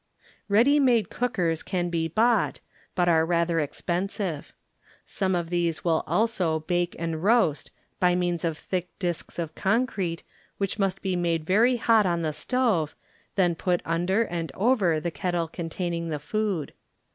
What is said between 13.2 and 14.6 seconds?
then put under and